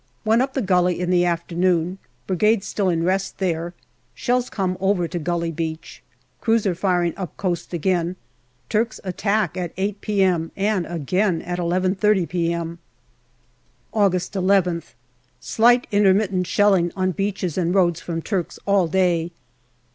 [0.25, 1.99] Went up the gully in the afternoon.
[2.25, 3.75] Brigade still in rest there.
[4.15, 6.01] Shells come over to Gully Beach.
[6.39, 8.15] Cruiser firing up coast again.
[8.67, 12.79] Turks attack at 8 p.m., and again at 11.30 p.m.
[13.93, 14.93] August llth.
[15.39, 19.29] Slight intermittent shelling on beaches and roads from Turks all day.